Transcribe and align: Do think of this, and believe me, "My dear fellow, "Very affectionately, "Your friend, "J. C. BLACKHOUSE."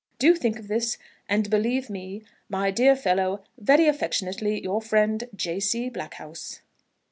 Do 0.17 0.33
think 0.35 0.57
of 0.57 0.67
this, 0.67 0.97
and 1.29 1.47
believe 1.47 1.87
me, 1.87 2.23
"My 2.49 2.71
dear 2.71 2.95
fellow, 2.95 3.43
"Very 3.59 3.85
affectionately, 3.87 4.59
"Your 4.63 4.81
friend, 4.81 5.29
"J. 5.35 5.59
C. 5.59 5.89
BLACKHOUSE." 5.91 6.61